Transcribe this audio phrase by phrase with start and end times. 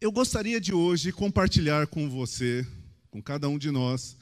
[0.00, 2.64] Eu gostaria de hoje compartilhar com você,
[3.10, 4.16] com cada um de nós,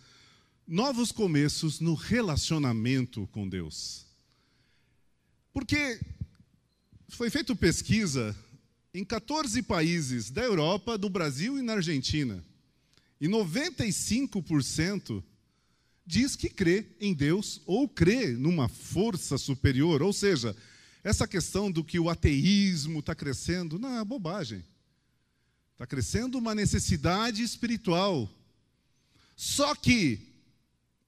[0.66, 4.06] novos começos no relacionamento com Deus.
[5.52, 6.00] Porque
[7.10, 8.34] foi feita pesquisa
[8.94, 12.42] em 14 países da Europa, do Brasil e na Argentina.
[13.20, 15.22] E 95%
[16.06, 20.00] diz que crê em Deus ou crê numa força superior.
[20.00, 20.56] Ou seja,
[21.04, 24.64] essa questão do que o ateísmo está crescendo, não, é bobagem.
[25.76, 28.30] Está crescendo uma necessidade espiritual.
[29.36, 30.18] Só que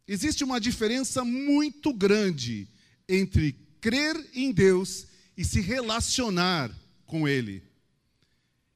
[0.07, 2.69] existe uma diferença muito grande
[3.09, 6.71] entre crer em Deus e se relacionar
[7.07, 7.63] com Ele.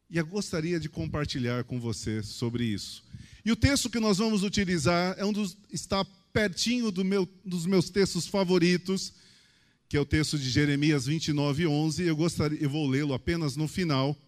[0.09, 3.05] E eu gostaria de compartilhar com você sobre isso.
[3.45, 6.03] E o texto que nós vamos utilizar é um dos, está
[6.33, 9.13] pertinho do meu, dos meus textos favoritos,
[9.91, 12.03] que é o texto de Jeremias 29, 11.
[12.05, 14.19] Eu, gostaria, eu vou lê-lo apenas no final.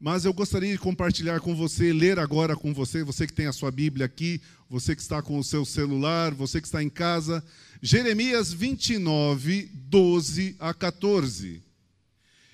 [0.00, 3.52] Mas eu gostaria de compartilhar com você, ler agora com você, você que tem a
[3.52, 7.44] sua Bíblia aqui, você que está com o seu celular, você que está em casa,
[7.82, 11.62] Jeremias 29, 12 a 14.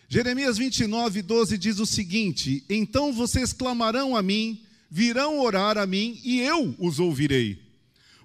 [0.08, 6.20] Jeremias 29, 12 diz o seguinte: Então vocês clamarão a mim, virão orar a mim,
[6.24, 7.62] e eu os ouvirei.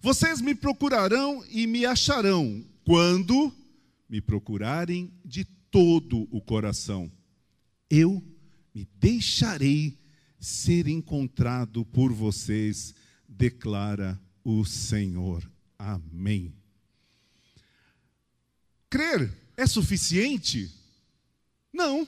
[0.02, 3.54] Vocês me procurarão e me acharão, quando
[4.10, 7.12] me procurarem de todo o coração.
[7.88, 8.31] Eu
[8.74, 9.98] me deixarei
[10.40, 12.96] ser encontrado por vocês,
[13.28, 15.50] declara o Senhor.
[15.78, 16.54] Amém.
[18.90, 20.72] Crer é suficiente?
[21.72, 22.08] Não.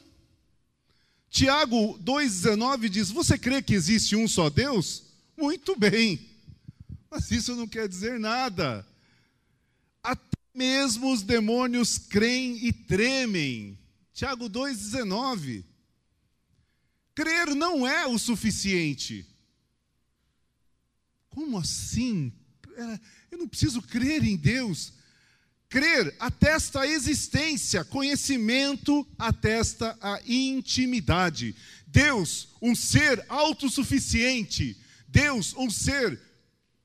[1.30, 5.04] Tiago 2,19 diz: Você crê que existe um só Deus?
[5.38, 6.30] Muito bem.
[7.10, 8.86] Mas isso não quer dizer nada.
[10.02, 13.78] Até mesmo os demônios creem e tremem.
[14.14, 15.64] Tiago 2,19.
[17.16, 19.26] Crer não é o suficiente.
[21.30, 22.32] Como assim?
[23.32, 24.94] Eu não preciso crer em Deus.
[25.70, 31.56] Crer atesta a existência, conhecimento atesta a intimidade.
[31.88, 34.78] Deus, um ser autossuficiente.
[35.08, 36.20] Deus, um ser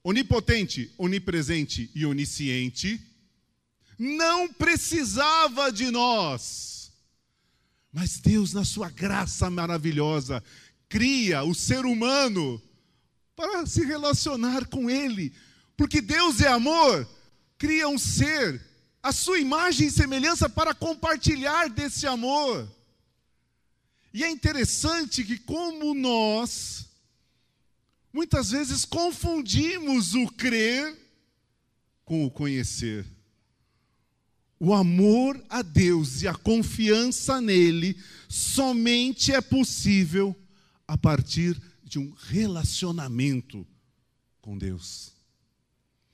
[0.02, 3.00] onipotente, onipresente e onisciente,
[3.98, 6.77] não precisava de nós
[7.92, 10.42] mas Deus, na sua graça maravilhosa,
[10.88, 12.62] cria o ser humano
[13.34, 15.32] para se relacionar com Ele.
[15.76, 17.08] Porque Deus é amor,
[17.56, 18.60] cria um ser,
[19.02, 22.68] a sua imagem e semelhança para compartilhar desse amor.
[24.12, 26.86] E é interessante que, como nós,
[28.12, 30.96] muitas vezes confundimos o crer
[32.04, 33.06] com o conhecer.
[34.60, 37.96] O amor a Deus e a confiança nele
[38.28, 40.34] somente é possível
[40.86, 43.66] a partir de um relacionamento
[44.40, 45.12] com Deus.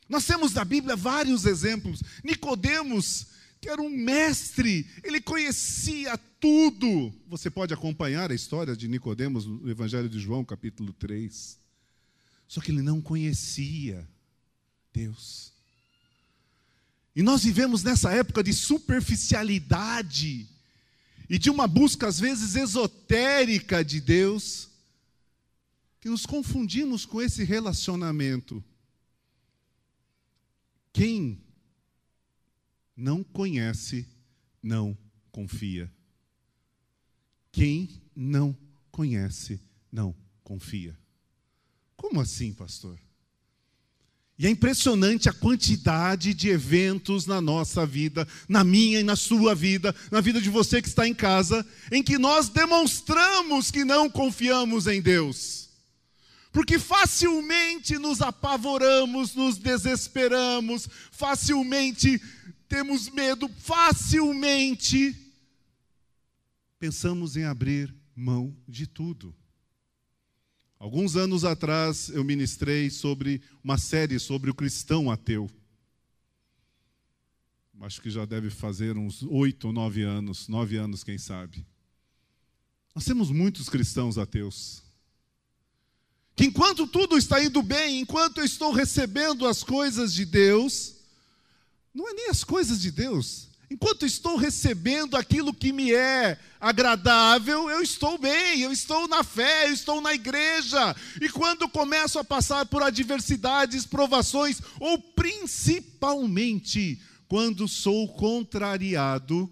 [0.09, 2.03] Nós temos na Bíblia vários exemplos.
[2.23, 3.29] Nicodemos,
[3.61, 7.13] que era um mestre, ele conhecia tudo.
[7.27, 11.59] Você pode acompanhar a história de Nicodemos no Evangelho de João, capítulo 3.
[12.47, 14.07] Só que ele não conhecia
[14.93, 15.54] Deus.
[17.15, 20.49] E nós vivemos nessa época de superficialidade
[21.29, 24.69] e de uma busca, às vezes, esotérica de Deus,
[26.01, 28.63] que nos confundimos com esse relacionamento.
[30.93, 31.41] Quem
[32.97, 34.07] não conhece,
[34.63, 34.97] não
[35.31, 35.91] confia.
[37.51, 38.57] Quem não
[38.91, 39.61] conhece,
[39.91, 40.99] não confia.
[41.97, 42.99] Como assim, pastor?
[44.37, 49.55] E é impressionante a quantidade de eventos na nossa vida, na minha e na sua
[49.55, 54.11] vida, na vida de você que está em casa, em que nós demonstramos que não
[54.11, 55.69] confiamos em Deus.
[56.51, 62.21] Porque facilmente nos apavoramos, nos desesperamos, facilmente
[62.69, 65.17] temos medo, facilmente
[66.79, 69.35] pensamos em abrir mão de tudo.
[70.85, 75.51] Alguns anos atrás eu ministrei sobre uma série sobre o cristão ateu.
[77.81, 81.67] Acho que já deve fazer uns oito ou nove anos, nove anos, quem sabe.
[82.95, 84.83] Nós temos muitos cristãos ateus.
[86.37, 90.97] Que enquanto tudo está indo bem, enquanto eu estou recebendo as coisas de Deus,
[91.95, 97.71] não é nem as coisas de Deus, Enquanto estou recebendo aquilo que me é agradável,
[97.71, 100.95] eu estou bem, eu estou na fé, eu estou na igreja.
[101.21, 109.51] E quando começo a passar por adversidades, provações, ou principalmente quando sou contrariado,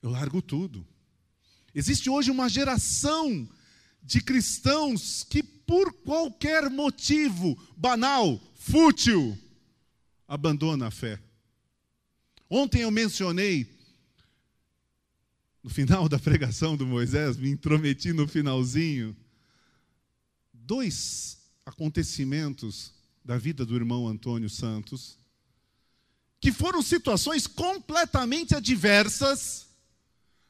[0.00, 0.86] eu largo tudo.
[1.74, 3.48] Existe hoje uma geração
[4.02, 9.36] de cristãos que, por qualquer motivo banal, fútil,
[10.26, 11.20] abandonam a fé.
[12.54, 13.66] Ontem eu mencionei,
[15.62, 19.16] no final da pregação do Moisés, me intrometi no finalzinho,
[20.52, 22.92] dois acontecimentos
[23.24, 25.16] da vida do irmão Antônio Santos,
[26.38, 29.66] que foram situações completamente adversas,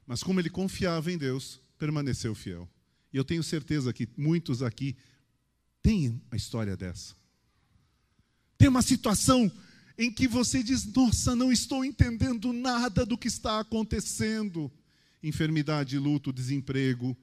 [0.04, 2.69] mas como ele confiava em Deus, permaneceu fiel.
[3.12, 4.96] E eu tenho certeza que muitos aqui
[5.81, 7.14] têm a história dessa.
[8.58, 9.49] Tem uma situação
[9.96, 14.70] em que você diz: Nossa, não estou entendendo nada do que está acontecendo.
[15.22, 17.16] Enfermidade, luto, desemprego.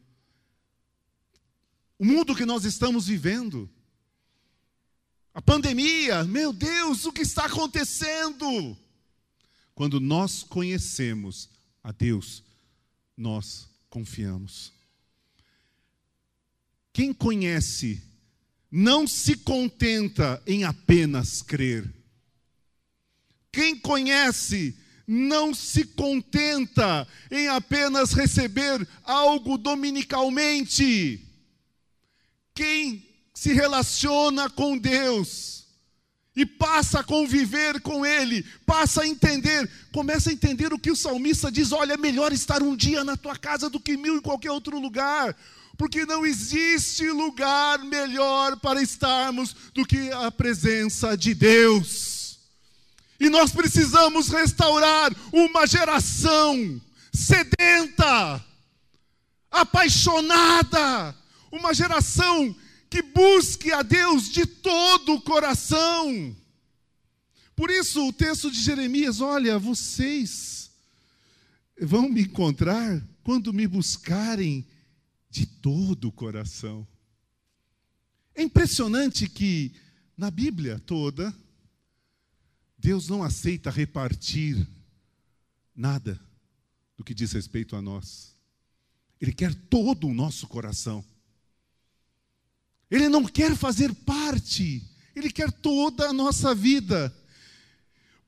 [1.98, 3.70] O mundo que nós estamos vivendo.
[5.34, 8.78] A pandemia, meu Deus, o que está acontecendo?
[9.76, 11.50] Quando nós conhecemos
[11.84, 12.44] a Deus,
[13.16, 14.74] nós confiamos.
[16.92, 18.04] Quem conhece
[18.72, 21.99] não se contenta em apenas crer.
[23.52, 31.26] Quem conhece não se contenta em apenas receber algo dominicalmente.
[32.54, 33.04] Quem
[33.34, 35.66] se relaciona com Deus
[36.36, 40.96] e passa a conviver com Ele, passa a entender, começa a entender o que o
[40.96, 44.22] salmista diz: olha, é melhor estar um dia na tua casa do que mil em
[44.22, 45.36] qualquer outro lugar
[45.80, 52.19] porque não existe lugar melhor para estarmos do que a presença de Deus.
[53.20, 56.82] E nós precisamos restaurar uma geração
[57.12, 58.44] sedenta,
[59.52, 61.16] apaixonada,
[61.52, 62.56] uma geração
[62.90, 66.36] que busque a Deus de todo o coração.
[67.56, 70.72] Por isso, o texto de Jeremias: olha, vocês
[71.82, 74.66] vão me encontrar quando me buscarem
[75.30, 76.88] de todo o coração.
[78.34, 79.74] É impressionante que
[80.18, 81.36] na Bíblia toda,
[82.80, 84.66] Deus não aceita repartir
[85.76, 86.20] nada
[86.98, 88.34] do que diz respeito a nós.
[89.20, 91.04] Ele quer todo o nosso coração.
[92.90, 94.82] Ele não quer fazer parte,
[95.14, 97.14] ele quer toda a nossa vida.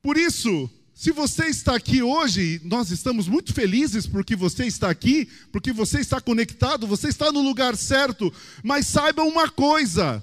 [0.02, 5.24] Por isso, se você está aqui hoje, nós estamos muito felizes porque você está aqui,
[5.50, 8.32] porque você está conectado, você está no lugar certo,
[8.62, 10.22] mas saiba uma coisa: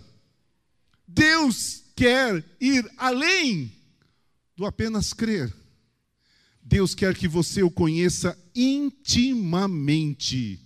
[1.08, 3.79] Deus quer ir além
[4.60, 5.56] do apenas crer.
[6.62, 10.60] Deus quer que você o conheça intimamente.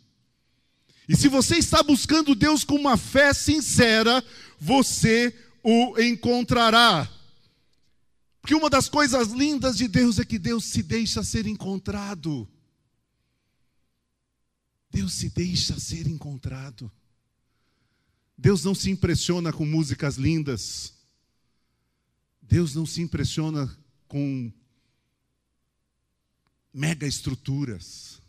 [1.07, 4.25] E se você está buscando Deus com uma fé sincera,
[4.59, 5.31] você
[5.61, 7.07] o encontrará.
[8.41, 12.49] Porque uma das coisas lindas de Deus é que Deus se deixa ser encontrado.
[14.89, 16.91] Deus se deixa ser encontrado.
[18.35, 20.95] Deus não se impressiona com músicas lindas.
[22.41, 23.82] Deus não se impressiona
[24.13, 24.53] com
[26.71, 28.21] mega estruturas.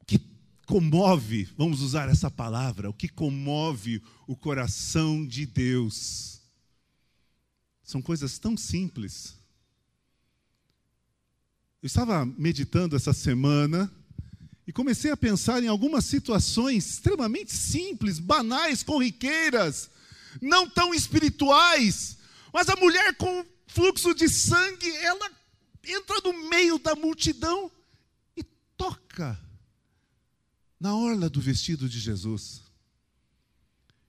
[0.00, 0.20] O que
[0.64, 6.40] comove, vamos usar essa palavra, o que comove o coração de Deus
[7.82, 9.34] são coisas tão simples.
[11.82, 13.92] Eu estava meditando essa semana
[14.68, 19.90] e comecei a pensar em algumas situações extremamente simples, banais, corriqueiras,
[20.40, 22.18] não tão espirituais,
[22.52, 25.30] mas a mulher com fluxo de sangue, ela
[25.84, 27.70] entra no meio da multidão
[28.36, 28.42] e
[28.76, 29.38] toca
[30.78, 32.62] na orla do vestido de Jesus.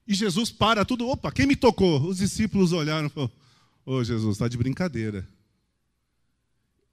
[0.06, 2.00] E Jesus para tudo, opa, quem me tocou?
[2.06, 3.32] Os discípulos olharam e falaram,
[3.84, 5.28] Ô oh, Jesus, está de brincadeira.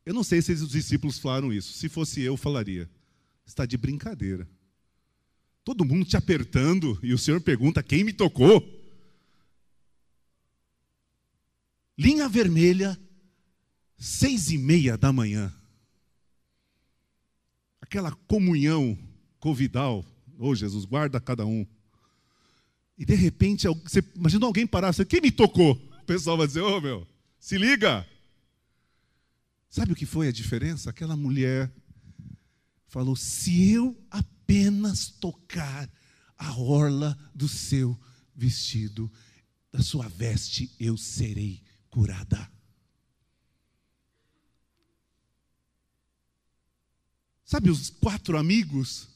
[0.06, 1.74] Eu não sei se os discípulos falaram isso.
[1.74, 2.89] Se fosse eu, falaria.
[3.46, 4.48] Está de brincadeira.
[5.63, 8.83] Todo mundo te apertando e o Senhor pergunta quem me tocou.
[11.98, 13.00] Linha vermelha,
[13.98, 15.54] seis e meia da manhã.
[17.82, 18.98] Aquela comunhão
[19.40, 20.06] covidal.
[20.38, 21.66] Ô oh, Jesus, guarda cada um.
[22.98, 25.74] E de repente, você imagina alguém parar, você, quem me tocou?
[26.04, 27.08] o pessoal vai dizer: Ô oh, meu,
[27.40, 28.06] se liga.
[29.70, 30.90] Sabe o que foi a diferença?
[30.90, 31.72] Aquela mulher
[32.88, 35.90] falou: se eu apenas tocar
[36.38, 38.00] a orla do seu
[38.36, 39.12] vestido,
[39.72, 42.52] da sua veste, eu serei curada.
[47.46, 49.08] Sabe os quatro amigos?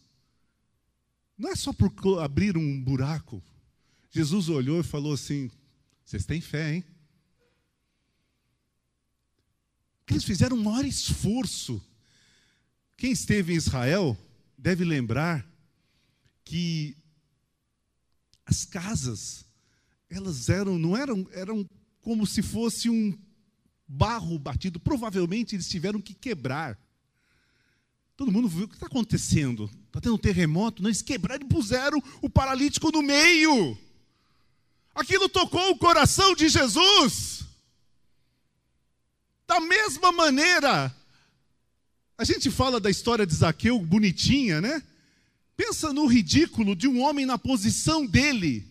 [1.36, 3.44] Não é só por abrir um buraco.
[4.12, 5.50] Jesus olhou e falou assim:
[6.06, 6.86] vocês têm fé, hein?
[10.00, 11.84] Porque eles fizeram um maior esforço.
[12.96, 14.16] Quem esteve em Israel
[14.56, 15.44] deve lembrar
[16.46, 16.96] que
[18.46, 19.46] as casas,
[20.08, 21.68] elas eram, não eram, eram
[22.08, 23.14] como se fosse um
[23.86, 24.80] barro batido.
[24.80, 26.80] Provavelmente eles tiveram que quebrar.
[28.16, 29.70] Todo mundo viu o que está acontecendo.
[29.88, 30.82] Está tendo um terremoto?
[30.82, 33.78] Não, eles quebraram e puseram o paralítico no meio.
[34.96, 37.44] Aquilo tocou o coração de Jesus.
[39.46, 40.96] Da mesma maneira,
[42.18, 44.82] a gente fala da história de Zaqueu bonitinha, né?
[45.58, 48.66] Pensa no ridículo de um homem na posição dele.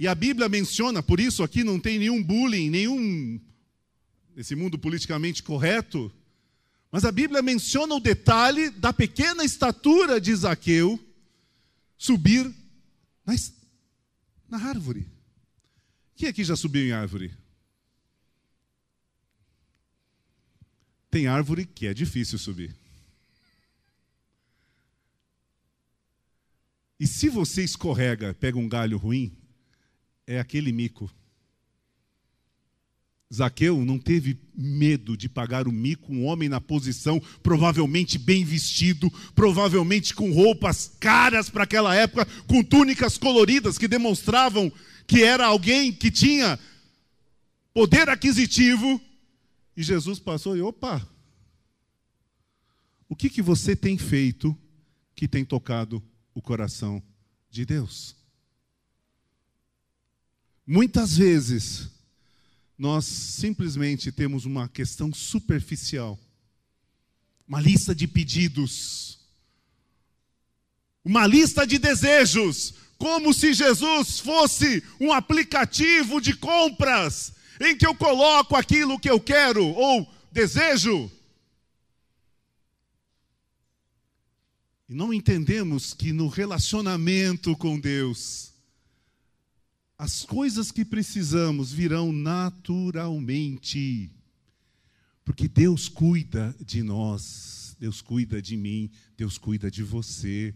[0.00, 3.38] E a Bíblia menciona, por isso aqui não tem nenhum bullying, nenhum
[4.34, 6.10] nesse mundo politicamente correto,
[6.90, 10.98] mas a Bíblia menciona o detalhe da pequena estatura de Zaqueu
[11.98, 12.50] subir
[13.26, 13.34] na,
[14.48, 15.06] na árvore.
[16.16, 17.34] Quem aqui já subiu em árvore?
[21.10, 22.74] Tem árvore que é difícil subir.
[26.98, 29.36] E se você escorrega, pega um galho ruim,
[30.30, 31.10] é aquele mico.
[33.34, 39.10] Zaqueu não teve medo de pagar o mico, um homem na posição, provavelmente bem vestido,
[39.34, 44.72] provavelmente com roupas caras para aquela época, com túnicas coloridas que demonstravam
[45.04, 46.58] que era alguém que tinha
[47.74, 49.00] poder aquisitivo.
[49.76, 51.08] E Jesus passou e, opa,
[53.08, 54.56] o que, que você tem feito
[55.12, 56.00] que tem tocado
[56.32, 57.02] o coração
[57.50, 58.19] de Deus?
[60.72, 61.88] Muitas vezes,
[62.78, 66.16] nós simplesmente temos uma questão superficial,
[67.48, 69.18] uma lista de pedidos,
[71.04, 77.92] uma lista de desejos, como se Jesus fosse um aplicativo de compras em que eu
[77.96, 81.10] coloco aquilo que eu quero ou desejo.
[84.88, 88.49] E não entendemos que no relacionamento com Deus,
[90.00, 94.10] as coisas que precisamos virão naturalmente.
[95.22, 100.54] Porque Deus cuida de nós, Deus cuida de mim, Deus cuida de você.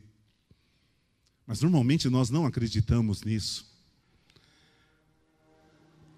[1.46, 3.70] Mas normalmente nós não acreditamos nisso.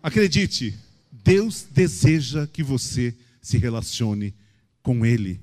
[0.00, 0.78] Acredite,
[1.10, 4.36] Deus deseja que você se relacione
[4.84, 5.40] com Ele.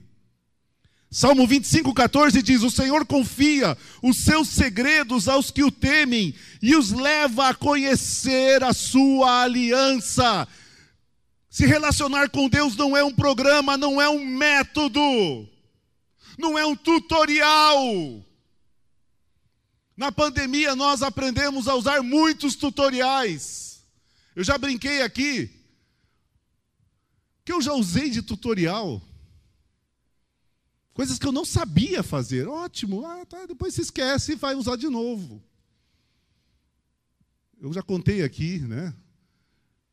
[1.14, 6.76] Salmo 25, 14 diz: O Senhor confia os seus segredos aos que o temem e
[6.76, 10.48] os leva a conhecer a sua aliança.
[11.52, 15.48] Se relacionar com Deus não é um programa, não é um método,
[16.36, 18.26] não é um tutorial.
[19.96, 23.84] Na pandemia, nós aprendemos a usar muitos tutoriais.
[24.36, 25.48] Eu já brinquei aqui,
[27.46, 29.00] que eu já usei de tutorial.
[30.94, 32.48] Coisas que eu não sabia fazer.
[32.48, 35.44] Ótimo, ah, tá, depois se esquece e vai usar de novo.
[37.60, 38.94] Eu já contei aqui, né?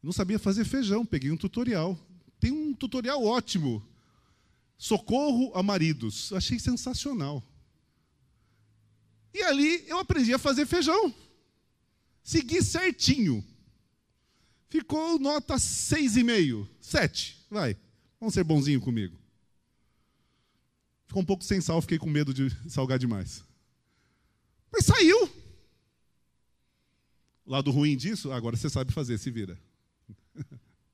[0.03, 1.99] Não sabia fazer feijão, peguei um tutorial.
[2.39, 3.87] Tem um tutorial ótimo.
[4.77, 6.33] Socorro a maridos.
[6.33, 7.43] Achei sensacional.
[9.33, 11.15] E ali eu aprendi a fazer feijão.
[12.23, 13.45] Segui certinho.
[14.69, 16.67] Ficou nota 6,5.
[16.81, 17.47] 7.
[17.51, 17.77] Vai.
[18.19, 19.20] Vamos ser bonzinho comigo.
[21.11, 23.43] Ficou um pouco sem sal, fiquei com medo de salgar demais.
[24.71, 25.29] Mas saiu.
[27.45, 29.59] Lado ruim disso, agora você sabe fazer, se vira.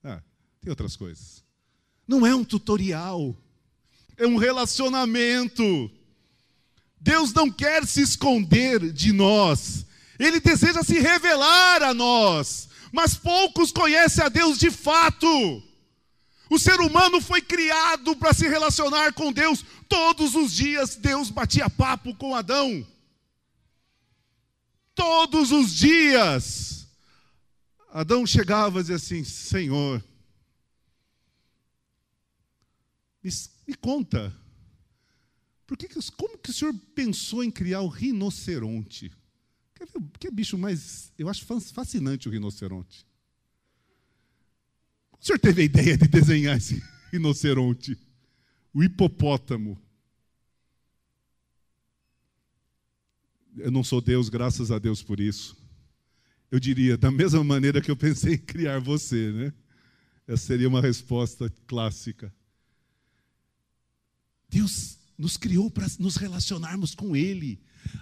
[0.02, 0.23] ah,
[0.58, 1.44] tem outras coisas.
[2.08, 3.37] Não é um tutorial.
[4.16, 5.90] É um relacionamento.
[6.99, 9.85] Deus não quer se esconder de nós,
[10.18, 15.62] Ele deseja se revelar a nós, mas poucos conhecem a Deus de fato.
[16.48, 19.64] O ser humano foi criado para se relacionar com Deus.
[19.88, 22.86] Todos os dias Deus batia papo com Adão.
[24.94, 26.88] Todos os dias.
[27.90, 30.02] Adão chegava e dizia assim: Senhor,
[33.22, 33.30] me,
[33.66, 34.34] me conta,
[35.66, 39.10] por que, como que o senhor pensou em criar o rinoceronte?
[39.74, 41.12] Quer ver, que bicho mais.
[41.18, 43.04] Eu acho fascinante o rinoceronte.
[45.20, 46.82] O senhor teve a ideia de desenhar esse
[47.12, 47.99] rinoceronte?
[48.73, 49.80] O hipopótamo.
[53.56, 55.56] Eu não sou Deus, graças a Deus por isso.
[56.50, 59.52] Eu diria, da mesma maneira que eu pensei em criar você, né?
[60.26, 62.32] Essa seria uma resposta clássica.
[64.49, 67.61] Deus nos criou para nos relacionarmos com Ele.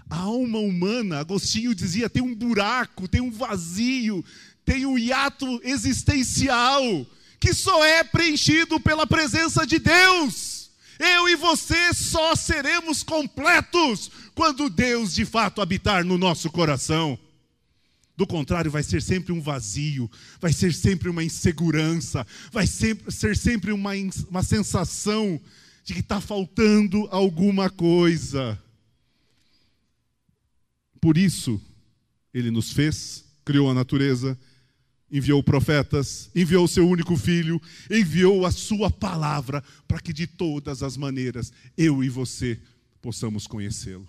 [0.08, 4.24] A alma humana, Agostinho dizia, tem um buraco, tem um vazio,
[4.64, 6.82] tem um hiato existencial
[7.38, 10.70] que só é preenchido pela presença de Deus.
[10.98, 17.18] Eu e você só seremos completos quando Deus de fato habitar no nosso coração.
[18.16, 20.08] Do contrário, vai ser sempre um vazio,
[20.40, 22.96] vai ser sempre uma insegurança, vai ser,
[23.36, 23.90] sempre uma,
[24.30, 25.40] uma sensação
[25.84, 28.58] de que está faltando alguma coisa.
[31.04, 31.60] Por isso,
[32.32, 34.38] Ele nos fez, criou a natureza,
[35.10, 40.96] enviou profetas, enviou seu único filho, enviou a sua palavra para que de todas as
[40.96, 42.58] maneiras eu e você
[43.02, 44.08] possamos conhecê-lo.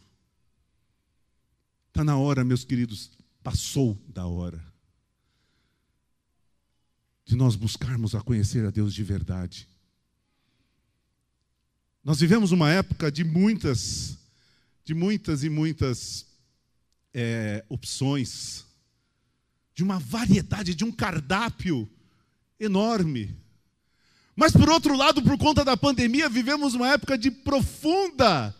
[1.89, 3.11] Está na hora, meus queridos,
[3.43, 4.63] passou da hora
[7.25, 9.67] de nós buscarmos a conhecer a Deus de verdade.
[12.01, 14.17] Nós vivemos uma época de muitas,
[14.85, 16.33] de muitas e muitas
[17.17, 18.65] é, opções
[19.74, 21.89] de uma variedade, de um cardápio
[22.60, 23.34] enorme.
[24.36, 28.53] Mas, por outro lado, por conta da pandemia, vivemos uma época de profunda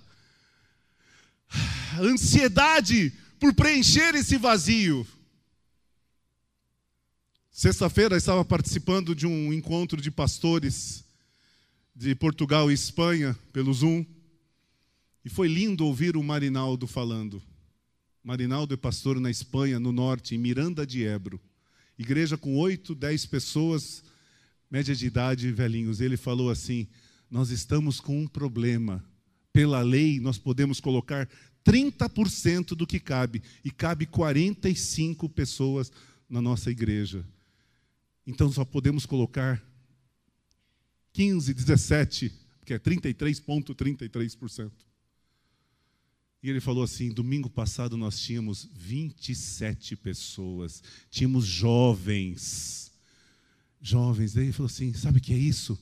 [2.00, 5.06] ansiedade por preencher esse vazio.
[7.52, 11.04] Sexta-feira estava participando de um encontro de pastores
[11.94, 14.06] de Portugal e Espanha pelo Zoom.
[15.26, 17.42] E foi lindo ouvir o Marinaldo falando.
[18.25, 21.39] Marinaldo é pastor na Espanha, no norte, em Miranda de Ebro.
[21.96, 24.03] Igreja com oito, dez pessoas,
[24.70, 26.01] média de idade, velhinhos.
[26.01, 26.88] Ele falou assim:
[27.29, 29.05] Nós estamos com um problema.
[29.53, 31.29] Pela lei, nós podemos colocar
[31.63, 35.91] 30% do que cabe, e cabe 45 pessoas
[36.27, 37.24] na nossa igreja.
[38.25, 39.63] Então só podemos colocar
[41.13, 42.34] 15, 17,
[42.65, 43.75] que é 33,33%.
[43.75, 44.72] ,33%.
[46.46, 52.92] E ele falou assim: domingo passado nós tínhamos 27 pessoas, tínhamos jovens.
[53.82, 54.36] Jovens.
[54.36, 55.75] Daí ele falou assim: sabe o que é isso?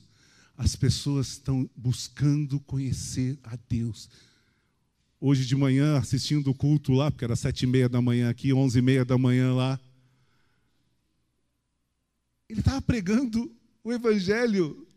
[0.56, 4.08] As pessoas estão buscando conhecer a Deus.
[5.20, 8.50] Hoje de manhã, assistindo o culto lá, porque era sete e meia da manhã aqui,
[8.54, 9.78] onze e meia da manhã lá.
[12.48, 14.88] Ele estava pregando o evangelho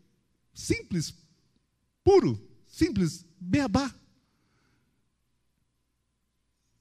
[0.54, 1.12] simples,
[2.02, 3.94] puro, simples, beabá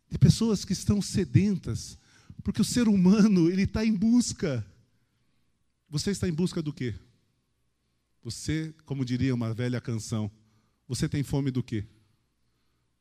[0.09, 1.97] de pessoas que estão sedentas,
[2.43, 4.65] porque o ser humano ele está em busca.
[5.89, 6.95] Você está em busca do quê?
[8.23, 10.31] Você, como diria uma velha canção,
[10.87, 11.85] você tem fome do quê?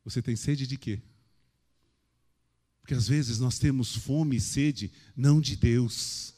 [0.05, 1.01] Você tem sede de quê?
[2.81, 6.33] Porque às vezes nós temos fome e sede não de Deus.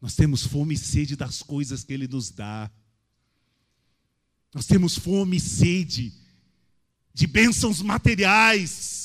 [0.00, 2.70] Nós temos fome e sede das coisas que Ele nos dá.
[4.54, 6.14] Nós temos fome e sede
[7.12, 8.99] de bênçãos materiais.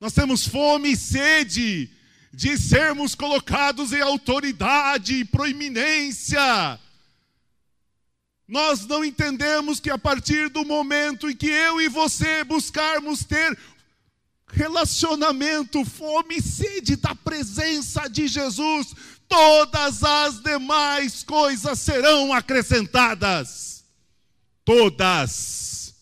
[0.00, 1.90] Nós temos fome e sede
[2.32, 6.80] de sermos colocados em autoridade e proeminência.
[8.48, 13.56] Nós não entendemos que a partir do momento em que eu e você buscarmos ter
[14.48, 18.94] relacionamento, fome e sede da presença de Jesus,
[19.28, 23.84] todas as demais coisas serão acrescentadas.
[24.64, 25.94] Todas.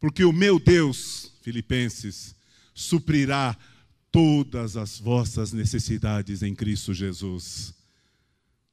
[0.00, 2.35] Porque o meu Deus, Filipenses,
[2.76, 3.56] suprirá
[4.12, 7.74] todas as vossas necessidades em Cristo Jesus.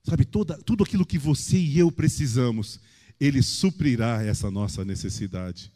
[0.04, 2.82] Sabe, toda, tudo aquilo que você e eu precisamos,
[3.18, 5.72] Ele suprirá essa nossa necessidade.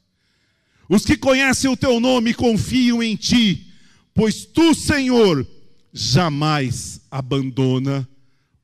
[0.89, 3.73] Os que conhecem o teu nome confiam em ti,
[4.13, 5.47] pois tu, Senhor,
[5.93, 8.07] jamais abandona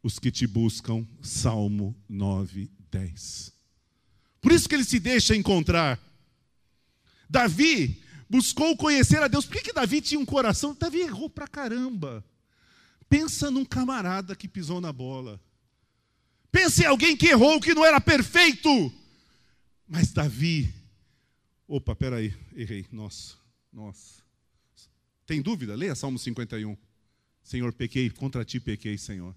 [0.01, 1.07] os que te buscam.
[1.21, 3.53] Salmo 9, 10.
[4.41, 5.97] Por isso que ele se deixa encontrar.
[7.29, 8.02] Davi,
[8.33, 9.45] buscou conhecer a Deus.
[9.45, 10.73] Por que, que Davi tinha um coração?
[10.73, 12.25] Davi errou pra caramba.
[13.07, 15.39] Pensa num camarada que pisou na bola.
[16.51, 18.91] Pensa em alguém que errou, que não era perfeito.
[19.87, 20.73] Mas Davi,
[21.67, 22.87] opa, peraí, errei.
[22.91, 23.35] Nossa,
[23.71, 24.23] nossa.
[25.27, 25.75] Tem dúvida?
[25.75, 26.75] Leia Salmo 51.
[27.43, 29.35] Senhor, pequei, contra ti pequei, Senhor.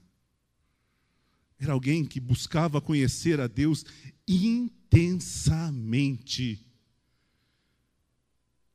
[1.60, 3.84] Era alguém que buscava conhecer a Deus
[4.26, 6.65] intensamente.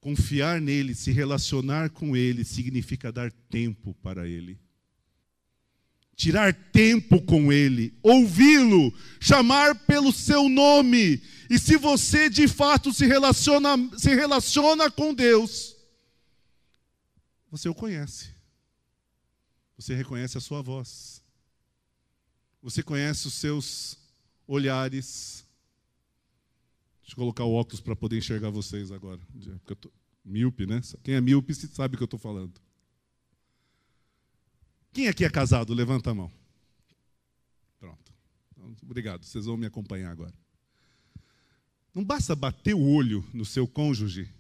[0.02, 4.60] Confiar nele, se relacionar com ele, significa dar tempo para ele.
[6.16, 11.22] Tirar tempo com ele, ouvi-lo, chamar pelo seu nome.
[11.50, 15.76] E se você de fato se relaciona, se relaciona com Deus,
[17.50, 18.30] você o conhece.
[19.78, 21.22] Você reconhece a sua voz.
[22.62, 23.98] Você conhece os seus
[24.48, 25.41] olhares,
[27.12, 29.20] Deixa eu colocar o óculos para poder enxergar vocês agora.
[29.34, 29.92] Porque eu tô
[30.24, 30.80] míope, né?
[31.04, 32.54] Quem é míope sabe o que eu estou falando.
[34.94, 35.74] Quem aqui é casado?
[35.74, 36.32] Levanta a mão.
[37.78, 38.14] Pronto.
[38.82, 40.34] Obrigado, vocês vão me acompanhar agora.
[41.94, 44.34] Não basta bater o olho no seu cônjuge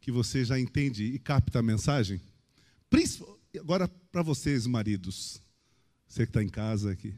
[0.00, 2.22] que você já entende e capta a mensagem?
[3.60, 5.42] Agora, para vocês, maridos,
[6.08, 7.14] você que está em casa aqui.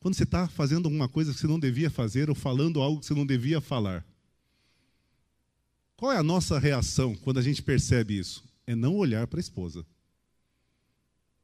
[0.00, 3.06] Quando você está fazendo alguma coisa que você não devia fazer ou falando algo que
[3.06, 4.06] você não devia falar.
[5.96, 8.44] Qual é a nossa reação quando a gente percebe isso?
[8.66, 9.84] É não olhar para a esposa.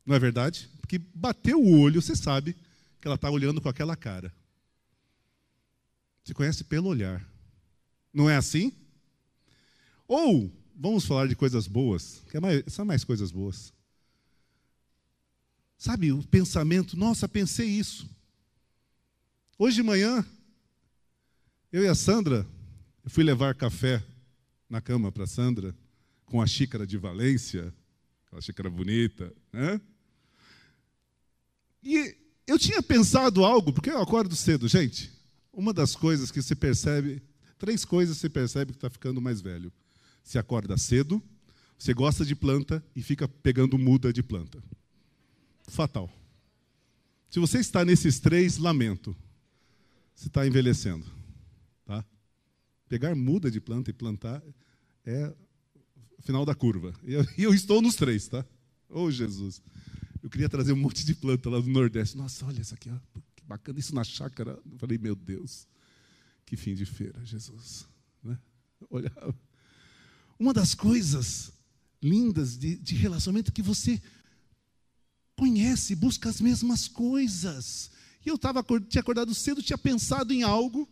[0.07, 0.71] Não é verdade?
[0.81, 2.55] Porque bateu o olho, você sabe
[3.01, 4.33] que ela está olhando com aquela cara.
[6.23, 7.27] Você conhece pelo olhar.
[8.13, 8.73] Não é assim?
[10.07, 13.73] Ou, vamos falar de coisas boas, que é mais, são mais coisas boas.
[15.77, 18.09] Sabe, o pensamento, nossa, pensei isso.
[19.57, 20.27] Hoje de manhã,
[21.71, 22.45] eu e a Sandra,
[23.05, 24.03] eu fui levar café
[24.69, 25.73] na cama para a Sandra,
[26.27, 27.73] com a xícara de Valência,
[28.27, 29.81] aquela xícara bonita, né?
[31.81, 32.17] E
[32.49, 35.13] eu tinha pensado algo, porque eu acordo cedo, gente.
[35.53, 37.23] Uma das coisas que você percebe,
[37.57, 39.73] três coisas você percebe que está ficando mais velho.
[40.25, 41.23] Você acorda cedo,
[41.79, 44.61] você gosta de planta e fica pegando muda de planta.
[45.69, 46.11] Fatal.
[47.31, 49.17] Se você está nesses três, lamento.
[50.15, 51.05] Você está envelhecendo.
[51.85, 52.05] Tá?
[52.89, 54.43] Pegar muda de planta e plantar
[55.05, 55.35] é
[56.21, 56.95] final da curva.
[57.03, 58.45] E eu, eu, estou nos três, tá?
[58.89, 59.61] Oh, Jesus.
[60.23, 62.17] Eu queria trazer um monte de planta lá do Nordeste.
[62.17, 63.21] Nossa, olha isso aqui, ó.
[63.37, 63.79] que bacana.
[63.79, 64.59] Isso na chácara.
[64.71, 65.69] Eu falei, meu Deus,
[66.47, 67.87] que fim de feira, Jesus.
[68.23, 68.39] Né?
[70.39, 71.53] Uma das coisas
[72.03, 74.01] lindas de, de relacionamento que você
[75.37, 77.91] conhece, busca as mesmas coisas.
[78.25, 80.89] E eu tava, tinha acordado cedo, tinha pensado em algo.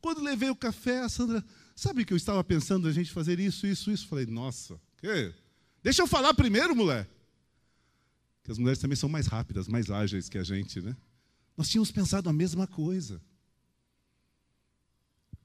[0.00, 1.44] Quando levei o café, a Sandra,
[1.74, 4.06] sabe que eu estava pensando a gente fazer isso, isso, isso?
[4.06, 5.32] Falei, nossa, que?
[5.82, 7.08] Deixa eu falar primeiro, mulher.
[8.42, 10.94] Que as mulheres também são mais rápidas, mais ágeis que a gente, né?
[11.56, 13.20] Nós tínhamos pensado a mesma coisa.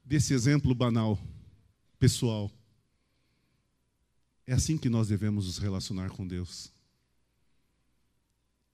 [0.04, 1.18] Desse exemplo banal,
[1.98, 2.52] pessoal.
[4.46, 6.74] É assim que nós devemos nos relacionar com Deus.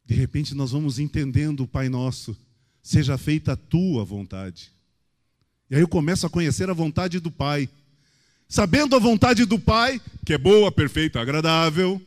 [0.06, 2.38] De repente nós vamos entendendo o Pai Nosso,
[2.86, 4.72] seja feita a tua vontade.
[5.72, 7.68] E aí eu começo a conhecer a vontade do Pai.
[8.48, 12.00] Sabendo a vontade do Pai, que é boa, perfeita, agradável.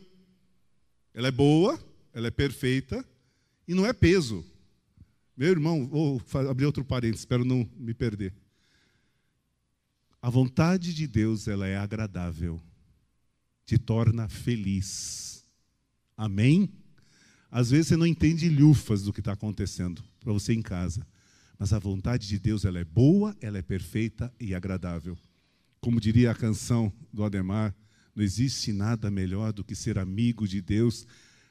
[1.13, 1.77] Ela é boa,
[2.13, 3.03] ela é perfeita
[3.67, 4.45] e não é peso.
[5.35, 8.33] Meu irmão, vou abrir outro parênteses, espero não me perder.
[10.21, 12.61] A vontade de Deus, ela é agradável
[13.65, 15.43] te torna feliz.
[16.15, 16.69] Amém?
[17.51, 21.05] Às vezes você não entende lufas do que está acontecendo para você em casa,
[21.57, 25.17] mas a vontade de Deus ela é boa, ela é perfeita e agradável.
[25.81, 27.75] Como diria a canção do Ademar,
[28.15, 31.07] não existe nada melhor do que ser amigo de Deus,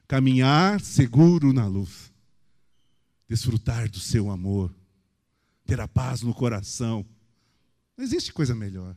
[0.06, 2.12] caminhar seguro na luz,
[3.28, 4.74] desfrutar do seu amor,
[5.66, 7.06] ter a paz no coração.
[7.96, 8.96] Não existe coisa melhor.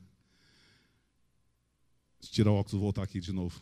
[2.21, 3.61] Tirar o óculos e voltar aqui de novo.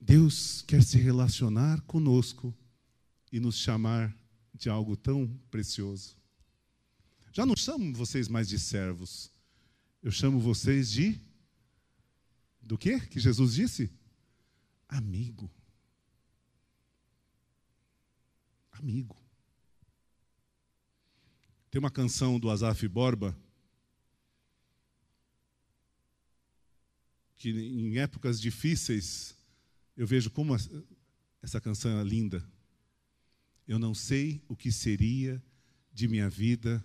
[0.00, 2.54] Deus quer se relacionar conosco
[3.36, 4.16] e nos chamar
[4.54, 6.16] de algo tão precioso.
[7.32, 9.30] Já não chamo vocês mais de servos.
[10.02, 11.20] Eu chamo vocês de
[12.62, 13.92] do que que Jesus disse?
[14.88, 15.50] Amigo.
[18.72, 19.22] Amigo.
[21.70, 23.38] Tem uma canção do Azaf Borba
[27.36, 29.36] que em épocas difíceis
[29.94, 30.56] eu vejo como
[31.42, 32.42] essa canção é linda.
[33.66, 35.42] Eu não sei o que seria
[35.92, 36.84] de minha vida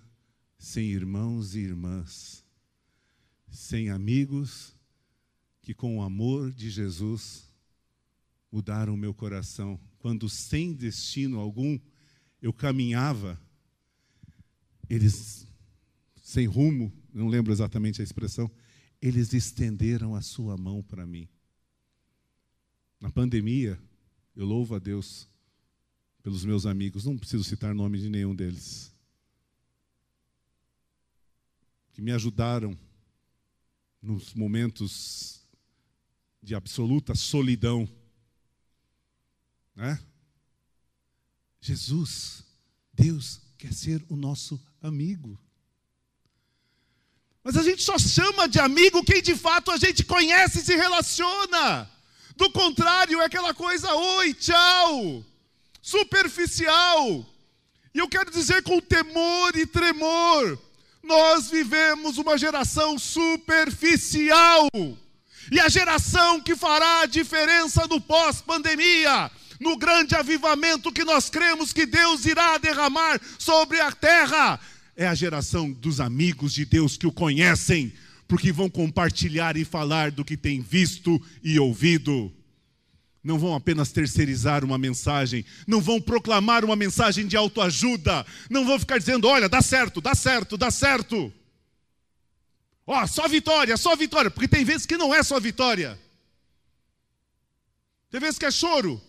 [0.58, 2.46] sem irmãos e irmãs,
[3.50, 4.76] sem amigos
[5.62, 7.52] que com o amor de Jesus
[8.52, 9.80] mudaram o meu coração.
[10.00, 11.80] Quando sem destino algum
[12.42, 13.40] eu caminhava,
[14.90, 15.48] eles
[16.22, 18.50] sem rumo, não lembro exatamente a expressão,
[19.02, 21.28] eles estenderam a sua mão para mim.
[23.00, 23.80] Na pandemia,
[24.36, 25.28] eu louvo a Deus
[26.22, 28.92] pelos meus amigos, não preciso citar nome de nenhum deles,
[31.94, 32.78] que me ajudaram
[34.02, 35.42] nos momentos
[36.42, 37.90] de absoluta solidão.
[39.76, 40.00] Né?
[41.60, 42.44] Jesus,
[42.94, 45.40] Deus, quer ser o nosso amigo.
[47.44, 50.76] Mas a gente só chama de amigo quem de fato a gente conhece e se
[50.76, 51.90] relaciona.
[52.36, 55.26] Do contrário, é aquela coisa, oi, tchau,
[55.82, 57.26] superficial.
[57.94, 60.60] E eu quero dizer com temor e tremor,
[61.04, 64.70] nós vivemos uma geração superficial.
[65.52, 71.72] E a geração que fará a diferença no pós-pandemia no grande avivamento que nós cremos
[71.72, 74.60] que Deus irá derramar sobre a terra.
[74.98, 77.94] É a geração dos amigos de Deus que o conhecem,
[78.28, 82.34] porque vão compartilhar e falar do que têm visto e ouvido.
[83.24, 88.80] Não vão apenas terceirizar uma mensagem, não vão proclamar uma mensagem de autoajuda, não vão
[88.80, 91.32] ficar dizendo: olha, dá certo, dá certo, dá certo.
[92.86, 96.00] Ó, só vitória, só vitória, porque tem vezes que não é só vitória.
[98.10, 99.02] Tem vezes que é choro.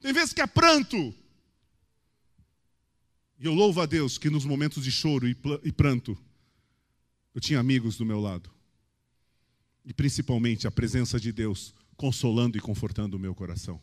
[0.00, 1.14] Tem vezes que é pranto.
[3.38, 6.18] E eu louvo a Deus que nos momentos de choro e pranto,
[7.34, 8.50] eu tinha amigos do meu lado.
[9.84, 13.78] E principalmente a presença de Deus consolando e confortando o meu coração.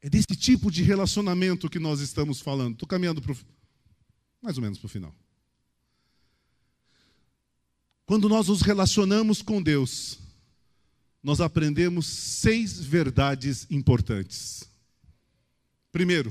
[0.00, 2.74] É desse tipo de relacionamento que nós estamos falando.
[2.74, 3.34] Estou caminhando pro,
[4.42, 5.14] mais ou menos para o final.
[8.04, 10.18] Quando nós nos relacionamos com Deus,
[11.22, 14.68] nós aprendemos seis verdades importantes.
[15.90, 16.30] Primeiro,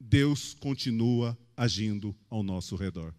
[0.00, 3.14] Deus continua agindo ao nosso redor.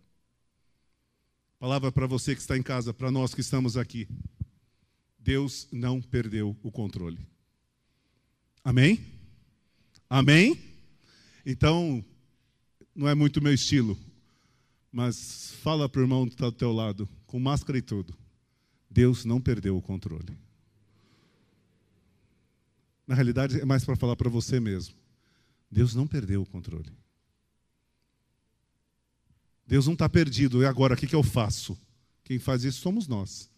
[1.60, 4.08] Palavra para você que está em casa, para nós que estamos aqui.
[5.26, 7.18] Deus não perdeu o controle.
[8.64, 9.04] Amém?
[10.08, 10.56] Amém?
[11.44, 12.06] Então,
[12.94, 13.98] não é muito meu estilo,
[14.92, 18.16] mas fala para o irmão que está do teu lado, com máscara e tudo.
[18.88, 20.38] Deus não perdeu o controle.
[23.08, 24.94] Na realidade, é mais para falar para você mesmo.
[25.72, 26.92] Deus não perdeu o controle.
[29.66, 30.62] Deus não está perdido.
[30.62, 31.76] E agora, o que, que eu faço?
[32.24, 33.50] Quem faz isso somos nós.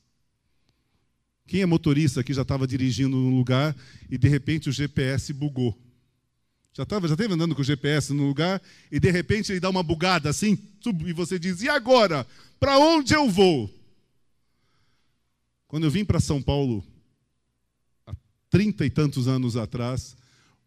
[1.48, 3.76] Quem é motorista que já estava dirigindo num lugar
[4.10, 5.76] e de repente o GPS bugou?
[6.74, 9.70] Já estava já teve andando com o GPS no lugar e de repente ele dá
[9.70, 10.60] uma bugada assim
[11.06, 12.28] e você diz: e agora?
[12.60, 13.74] Para onde eu vou?
[15.68, 16.84] Quando eu vim para São Paulo
[18.50, 20.16] trinta e tantos anos atrás,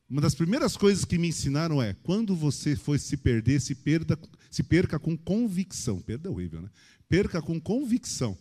[0.08, 4.18] uma das primeiras coisas que me ensinaram é: quando você for se perder, se, perda,
[4.50, 6.00] se perca com convicção.
[6.00, 6.70] Perda horrível, né?
[7.08, 8.36] Perca com convicção.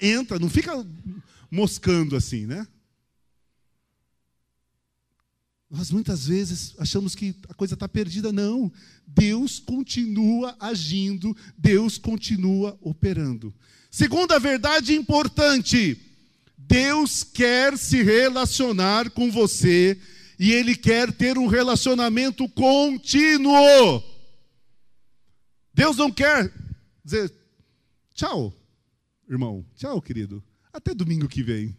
[0.00, 0.72] Entra, não fica
[1.50, 2.66] moscando assim, né?
[5.70, 8.32] Nós muitas vezes achamos que a coisa está perdida.
[8.32, 8.72] Não.
[9.06, 13.54] Deus continua agindo, Deus continua operando.
[13.90, 16.00] Segunda verdade importante
[16.70, 20.00] Deus quer se relacionar com você
[20.38, 24.02] e Ele quer ter um relacionamento contínuo.
[25.74, 26.52] Deus não quer
[27.04, 27.32] dizer
[28.14, 28.54] tchau,
[29.30, 31.76] irmão, tchau, querido, até domingo que vem.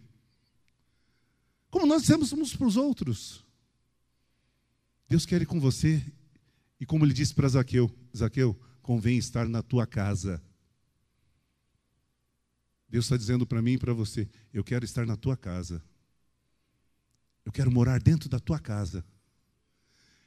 [1.70, 3.44] Como nós dizemos uns para os outros.
[5.08, 6.02] Deus quer ir com você
[6.80, 10.42] e como ele disse para Zaqueu: Zaqueu, convém estar na tua casa.
[12.88, 15.82] Deus está dizendo para mim e para você: eu quero estar na tua casa.
[17.44, 19.04] Eu quero morar dentro da tua casa.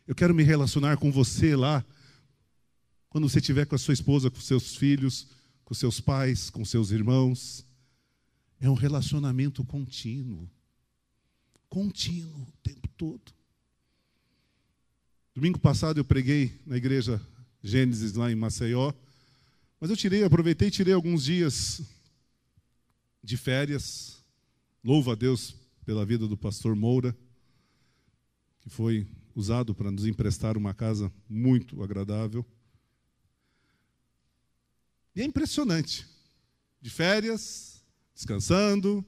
[0.08, 1.84] Eu quero me relacionar com você lá,
[3.10, 5.28] quando você estiver com a sua esposa, com seus filhos,
[5.66, 7.66] com seus pais, com seus irmãos.
[8.62, 10.50] É um relacionamento contínuo.
[11.68, 13.34] Contínuo o tempo todo.
[15.34, 17.22] Domingo passado eu preguei na igreja
[17.62, 18.94] Gênesis lá em Maceió,
[19.82, 21.82] mas eu tirei, aproveitei e tirei alguns dias
[23.22, 24.24] de férias.
[24.84, 27.14] Louvo a Deus pela vida do pastor Moura,
[28.62, 32.46] que foi usado para nos emprestar uma casa muito agradável.
[35.16, 36.06] E é impressionante.
[36.82, 39.06] De férias, descansando.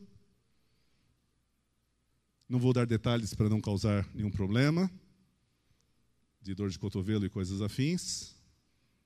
[2.48, 4.89] Não vou dar detalhes para não causar nenhum problema
[6.48, 8.34] de dor de cotovelo e coisas afins.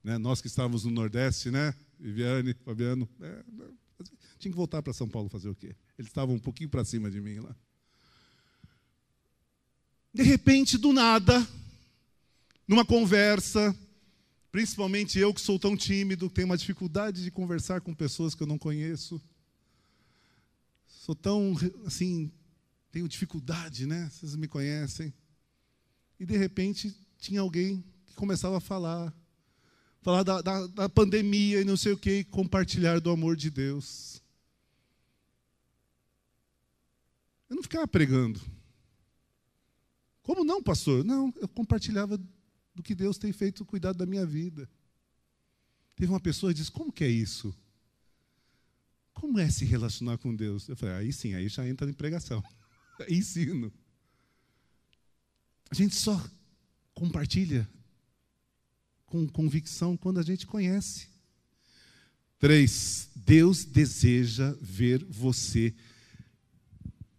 [0.04, 0.18] Né?
[0.20, 1.74] Nós que estávamos no Nordeste, né?
[2.00, 3.44] Viviane, Fabiano, é,
[4.38, 5.76] tinha que voltar para São Paulo fazer o quê?
[5.98, 7.56] Eles estavam um pouquinho para cima de mim lá.
[10.14, 11.48] De repente, do nada,
[12.68, 13.76] numa conversa,
[14.52, 18.48] principalmente eu que sou tão tímido, tenho uma dificuldade de conversar com pessoas que eu
[18.48, 19.22] não conheço.
[20.86, 22.32] Sou tão, assim,
[22.92, 24.10] tenho dificuldade, né?
[24.12, 25.14] Vocês me conhecem.
[26.20, 29.14] E de repente tinha alguém que começava a falar,
[30.02, 34.22] falar da, da, da pandemia e não sei o que, compartilhar do amor de Deus.
[37.50, 38.40] Eu não ficava pregando.
[40.22, 41.04] Como não, pastor?
[41.04, 42.20] Não, eu compartilhava
[42.73, 44.69] do que Deus tem feito, cuidado da minha vida.
[45.95, 47.55] Teve uma pessoa que disse: Como que é isso?
[49.13, 50.67] Como é se relacionar com Deus?
[50.67, 52.43] Eu falei: Aí sim, aí já entra em pregação.
[53.10, 53.71] Ensino.
[55.69, 56.21] A gente só
[56.93, 57.67] compartilha
[59.05, 61.07] com convicção quando a gente conhece.
[62.39, 65.75] Três, Deus deseja ver você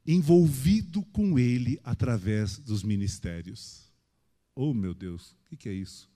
[0.07, 3.82] envolvido com Ele através dos ministérios.
[4.55, 6.11] Oh, meu Deus, o que é isso?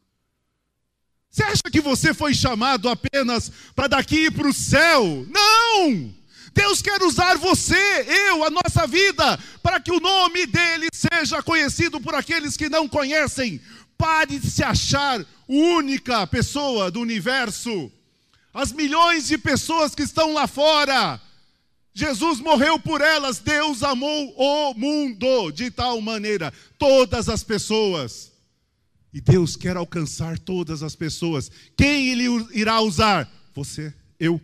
[1.31, 5.27] Você acha que você foi chamado apenas para daqui para o céu?
[5.29, 6.15] Não!
[6.55, 7.77] Deus quer usar você,
[8.09, 12.89] eu, a nossa vida, para que o nome dele seja conhecido por aqueles que não
[12.89, 13.61] conhecem.
[13.99, 17.93] Pare de se achar única pessoa do universo.
[18.55, 21.21] As milhões de pessoas que estão lá fora,
[21.99, 28.33] Jesus morreu por elas, Deus amou o mundo de tal maneira, todas as pessoas.
[29.15, 31.51] E Deus quer alcançar todas as pessoas.
[31.75, 33.27] Quem Ele irá usar?
[33.55, 34.39] Você, eu.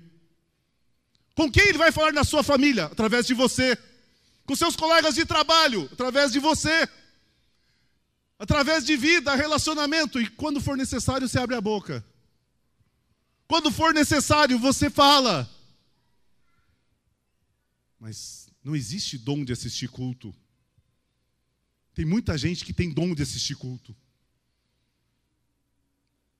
[1.34, 2.86] Com quem Ele vai falar na sua família?
[2.86, 3.76] Através de você.
[4.46, 5.86] Com seus colegas de trabalho?
[5.92, 6.88] Através de você.
[8.38, 10.18] Através de vida, relacionamento.
[10.18, 12.02] E quando for necessário, você abre a boca.
[13.46, 15.46] Quando for necessário, você fala.
[18.02, 20.34] Mas não existe dom de assistir culto.
[21.94, 23.94] Tem muita gente que tem dom de assistir culto.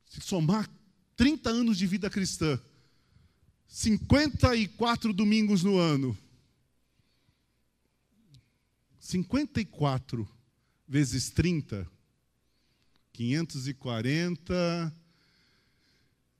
[0.05, 0.69] Se somar
[1.15, 2.61] 30 anos de vida cristã,
[3.69, 6.19] 54 domingos no ano,
[8.99, 10.29] 54
[10.89, 11.89] vezes 30,
[13.13, 14.93] 540,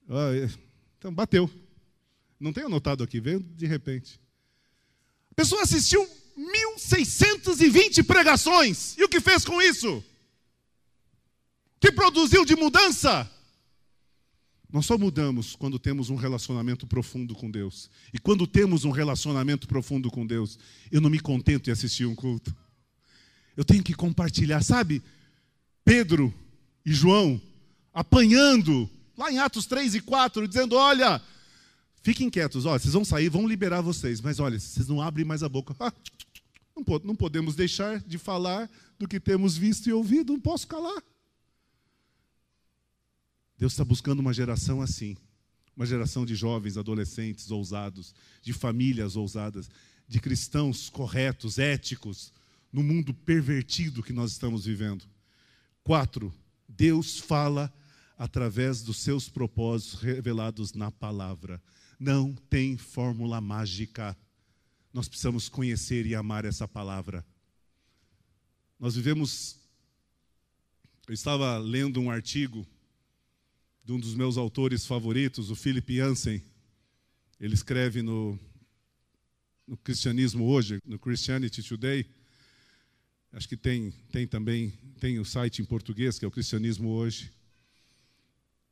[0.09, 0.31] Ah,
[0.97, 1.49] então, bateu.
[2.39, 4.19] Não tenho anotado aqui, veio de repente.
[5.31, 8.97] A pessoa assistiu 1620 pregações.
[8.97, 9.97] E o que fez com isso?
[9.97, 10.03] O
[11.79, 13.29] que produziu de mudança?
[14.71, 17.89] Nós só mudamos quando temos um relacionamento profundo com Deus.
[18.11, 20.57] E quando temos um relacionamento profundo com Deus,
[20.91, 22.55] eu não me contento em assistir um culto.
[23.55, 25.01] Eu tenho que compartilhar, sabe?
[25.83, 26.33] Pedro
[26.85, 27.41] e João
[27.93, 31.21] apanhando, lá em Atos 3 e 4, dizendo: Olha,
[32.03, 35.41] Fiquem quietos, olha, vocês vão sair, vão liberar vocês, mas olha, vocês não abrem mais
[35.41, 35.73] a boca.
[36.75, 38.67] Ah, não, não podemos deixar de falar
[38.97, 41.03] do que temos visto e ouvido, não posso calar.
[43.59, 45.15] Deus está buscando uma geração assim,
[45.75, 49.69] uma geração de jovens, adolescentes ousados, de famílias ousadas,
[50.07, 52.33] de cristãos corretos, éticos,
[52.71, 55.05] no mundo pervertido que nós estamos vivendo.
[55.83, 56.33] Quatro,
[56.67, 57.73] Deus fala
[58.17, 61.61] através dos seus propósitos revelados na palavra
[62.03, 64.17] não tem fórmula mágica.
[64.91, 67.25] Nós precisamos conhecer e amar essa palavra.
[68.77, 69.57] Nós vivemos.
[71.07, 72.67] Eu estava lendo um artigo
[73.85, 76.43] de um dos meus autores favoritos, o Philip Jansen.
[77.39, 78.37] Ele escreve no,
[79.67, 82.05] no Cristianismo Hoje, no Christianity Today.
[83.31, 87.29] Acho que tem, tem também, tem o site em português, que é o Cristianismo Hoje.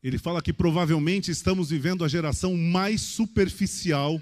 [0.01, 4.17] Ele fala que provavelmente estamos vivendo a geração mais superficial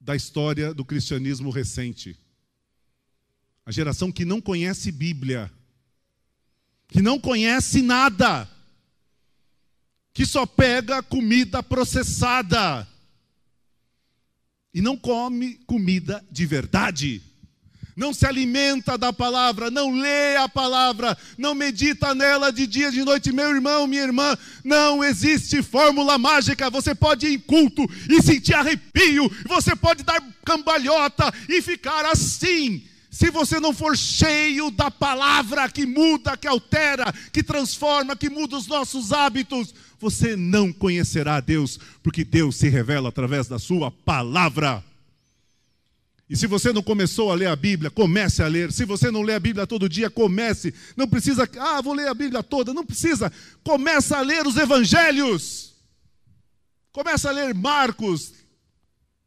[0.00, 2.18] da história do cristianismo recente.
[3.64, 5.52] A geração que não conhece Bíblia,
[6.88, 8.50] que não conhece nada,
[10.12, 12.88] que só pega comida processada
[14.74, 17.22] e não come comida de verdade
[17.96, 23.02] não se alimenta da palavra, não lê a palavra, não medita nela de dia, de
[23.02, 26.68] noite, meu irmão, minha irmã, não existe fórmula mágica.
[26.68, 32.84] Você pode ir em culto e sentir arrepio, você pode dar cambalhota e ficar assim.
[33.10, 38.58] Se você não for cheio da palavra que muda, que altera, que transforma, que muda
[38.58, 44.84] os nossos hábitos, você não conhecerá Deus, porque Deus se revela através da Sua palavra.
[46.28, 48.72] E se você não começou a ler a Bíblia, comece a ler.
[48.72, 50.74] Se você não lê a Bíblia todo dia, comece.
[50.96, 52.74] Não precisa, ah, vou ler a Bíblia toda.
[52.74, 53.32] Não precisa.
[53.62, 55.74] Comece a ler os evangelhos.
[56.90, 58.34] Comece a ler Marcos.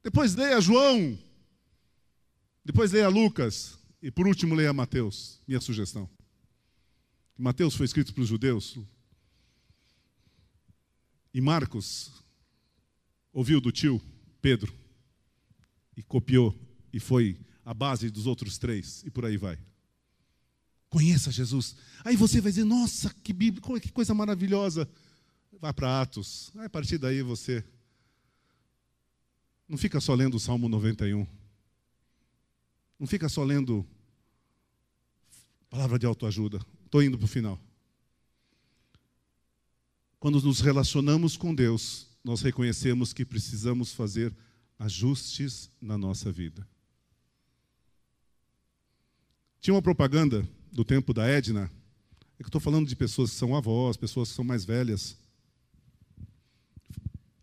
[0.04, 1.18] Depois leia João.
[2.66, 3.78] Depois leia Lucas.
[4.02, 5.40] E por último, leia Mateus.
[5.48, 6.10] Minha sugestão.
[7.38, 8.78] Mateus foi escrito para os judeus.
[11.34, 12.12] E Marcos
[13.32, 14.02] ouviu do tio
[14.42, 14.74] Pedro
[15.96, 16.54] e copiou
[16.92, 19.58] e foi a base dos outros três, e por aí vai.
[20.90, 21.76] Conheça Jesus.
[22.04, 24.90] Aí você vai dizer: Nossa, que Bíblia, que coisa maravilhosa.
[25.62, 26.52] Vá para Atos.
[26.56, 27.64] Aí, a partir daí você.
[29.68, 31.28] Não fica só lendo o Salmo 91.
[33.00, 33.86] Não fica só lendo
[35.70, 36.60] palavra de autoajuda.
[36.86, 37.60] Estou indo para o final.
[40.20, 44.36] Quando nos relacionamos com Deus, nós reconhecemos que precisamos fazer
[44.78, 46.68] ajustes na nossa vida.
[49.62, 51.70] Tinha uma propaganda do tempo da Edna,
[52.40, 55.18] É que estou falando de pessoas que são avós, pessoas que são mais velhas.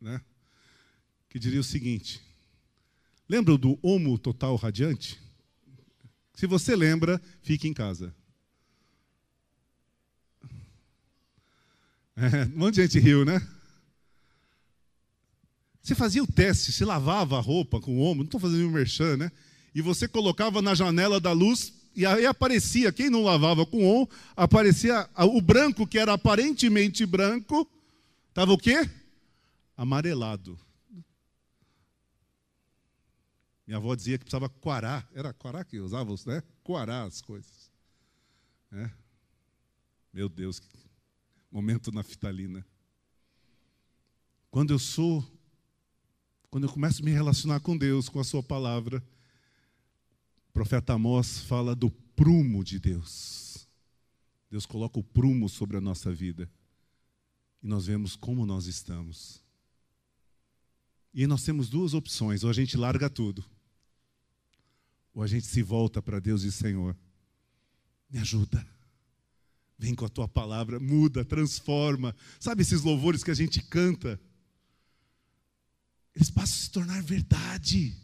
[0.01, 0.21] Né?
[1.29, 2.23] Que diria o seguinte:
[3.29, 5.21] lembram do Homo Total Radiante?
[6.35, 8.15] Se você lembra, fique em casa.
[12.17, 13.47] É, um monte de gente riu, né?
[15.83, 18.73] Você fazia o teste, se lavava a roupa com o ombro, não estou fazendo um
[18.73, 19.31] merchan, né?
[19.75, 24.07] E você colocava na janela da luz e aí aparecia, quem não lavava com on,
[24.37, 27.67] aparecia o branco, que era aparentemente branco,
[28.29, 28.89] estava o quê?
[29.75, 30.59] Amarelado.
[33.67, 36.43] Minha avó dizia que precisava quarar, era quarar que usava, né?
[36.63, 37.71] Quarar as coisas.
[38.71, 38.91] É.
[40.13, 40.61] Meu Deus,
[41.51, 42.65] momento naftalina.
[44.51, 45.25] Quando eu sou
[46.51, 49.03] quando eu começo a me relacionar com Deus, com a Sua palavra,
[50.57, 53.69] profeta Amós fala do prumo de Deus.
[54.51, 56.51] Deus coloca o prumo sobre a nossa vida.
[57.63, 59.45] E nós vemos como nós estamos.
[61.13, 63.45] E nós temos duas opções: ou a gente larga tudo,
[65.13, 66.97] ou a gente se volta para Deus e Senhor,
[68.09, 68.67] me ajuda.
[69.79, 72.17] Vem com a tua palavra, muda, transforma.
[72.41, 74.19] Sabe esses louvores que a gente canta?
[76.15, 77.95] eles passam a se tornar verdade.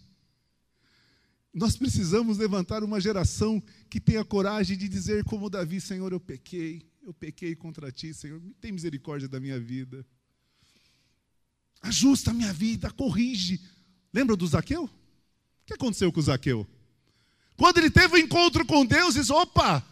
[1.53, 6.83] Nós precisamos levantar uma geração que tenha coragem de dizer, como Davi: Senhor, eu pequei,
[7.03, 10.07] eu pequei contra ti, Senhor, tem misericórdia da minha vida.
[11.83, 13.61] Ajusta a minha vida, corrige.
[14.15, 14.85] Lembra do Zaqueu?
[14.85, 14.91] O
[15.67, 16.67] que aconteceu com o Zaqueu?
[17.57, 19.85] Quando ele teve o um encontro com Deus, disse: opa,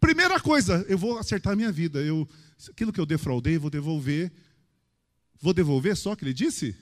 [0.00, 2.00] primeira coisa, eu vou acertar a minha vida.
[2.00, 2.26] Eu,
[2.70, 4.32] aquilo que eu defraudei, vou devolver.
[5.38, 6.74] Vou devolver só que ele disse?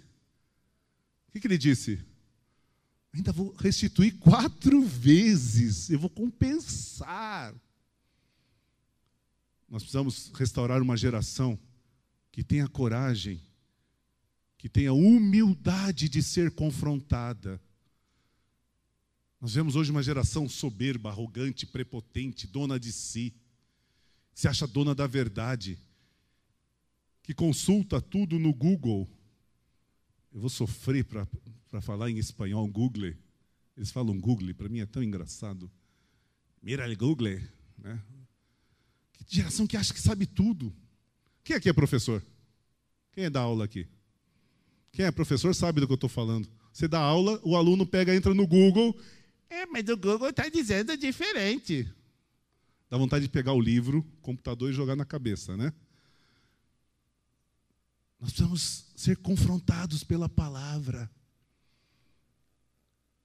[1.29, 2.12] O que, que ele disse?
[3.15, 7.55] Ainda vou restituir quatro vezes, eu vou compensar.
[9.69, 11.59] Nós precisamos restaurar uma geração
[12.31, 13.41] que tenha coragem,
[14.57, 17.61] que tenha humildade de ser confrontada.
[19.41, 23.35] Nós vemos hoje uma geração soberba, arrogante, prepotente, dona de si,
[24.35, 25.79] se acha dona da verdade,
[27.23, 29.09] que consulta tudo no Google
[30.33, 31.27] eu vou sofrer para
[31.81, 33.15] falar em espanhol, Google.
[33.77, 35.71] Eles falam Google, para mim é tão engraçado.
[36.63, 37.41] Mira el Google.
[37.79, 38.01] Né?
[39.13, 40.75] Que geração que acha que sabe tudo.
[41.43, 42.23] Quem aqui é professor?
[43.13, 43.89] Quem é da aula aqui?
[44.93, 46.49] Quem é professor sabe do que eu estou falando.
[46.73, 48.97] Você dá aula, o aluno pega, entra no Google.
[49.49, 51.91] É, mas o Google está dizendo diferente.
[52.89, 55.73] Dá vontade de pegar o livro, computador e jogar na cabeça, né?
[58.21, 61.11] Nós precisamos ser confrontados pela palavra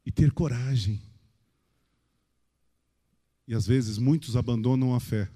[0.07, 1.01] e ter coragem.
[3.45, 5.29] E às vezes muitos abandonam a fé,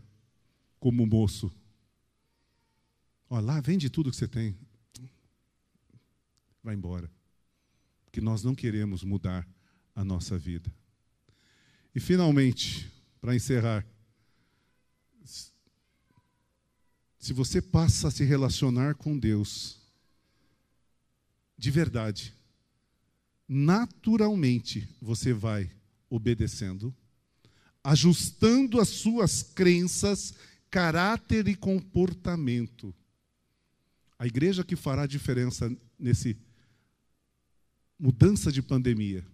[0.79, 1.51] como o moço.
[3.29, 4.57] Olha lá, vende tudo que você tem.
[6.63, 7.11] Vai embora.
[8.05, 9.45] Porque nós não queremos mudar
[9.93, 10.73] a nossa vida.
[11.93, 13.85] E finalmente, para encerrar,
[17.19, 19.81] se você passa a se relacionar com Deus
[21.57, 22.33] de verdade,
[23.53, 25.69] naturalmente você vai
[26.09, 26.95] obedecendo,
[27.83, 30.33] ajustando as suas crenças,
[30.69, 32.95] caráter e comportamento.
[34.17, 36.37] A igreja que fará diferença nesse
[37.99, 39.27] mudança de pandemia.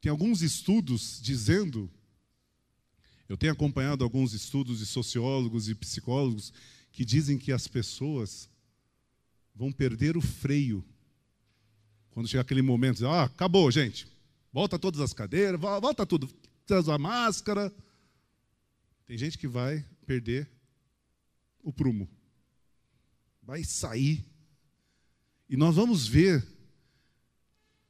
[0.00, 1.90] Tem alguns estudos dizendo
[3.28, 6.52] eu tenho acompanhado alguns estudos de sociólogos e psicólogos
[6.92, 8.48] que dizem que as pessoas
[9.52, 10.84] vão perder o freio
[12.18, 14.04] quando chegar aquele momento, ah, acabou, gente.
[14.52, 16.28] Volta todas as cadeiras, volta tudo,
[16.66, 17.72] traz a máscara.
[19.06, 20.50] Tem gente que vai perder
[21.62, 22.08] o prumo.
[23.40, 24.24] Vai sair.
[25.48, 26.44] E nós vamos ver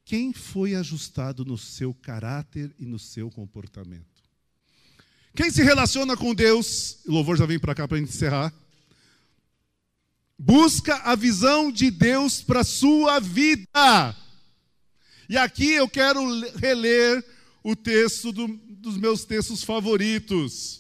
[0.05, 4.23] quem foi ajustado no seu caráter e no seu comportamento.
[5.35, 8.53] Quem se relaciona com Deus, o louvor já vem para cá para encerrar,
[10.39, 14.17] busca a visão de Deus para a sua vida.
[15.29, 16.23] E aqui eu quero
[16.57, 17.25] reler
[17.63, 20.79] o texto do, dos meus textos favoritos.